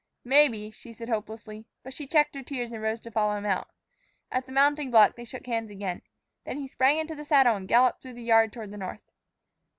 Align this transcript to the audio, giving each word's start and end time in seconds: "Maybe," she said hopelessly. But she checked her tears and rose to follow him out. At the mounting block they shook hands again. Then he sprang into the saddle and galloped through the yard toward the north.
"Maybe," 0.23 0.71
she 0.71 0.93
said 0.93 1.09
hopelessly. 1.09 1.67
But 1.83 1.93
she 1.93 2.07
checked 2.07 2.33
her 2.33 2.41
tears 2.41 2.71
and 2.71 2.81
rose 2.81 2.99
to 3.01 3.11
follow 3.11 3.37
him 3.37 3.45
out. 3.45 3.67
At 4.31 4.47
the 4.47 4.51
mounting 4.51 4.89
block 4.89 5.15
they 5.15 5.23
shook 5.25 5.45
hands 5.45 5.69
again. 5.69 6.01
Then 6.43 6.57
he 6.57 6.67
sprang 6.67 6.97
into 6.97 7.13
the 7.13 7.23
saddle 7.23 7.55
and 7.55 7.67
galloped 7.67 8.01
through 8.01 8.13
the 8.13 8.23
yard 8.23 8.51
toward 8.51 8.71
the 8.71 8.77
north. 8.77 9.11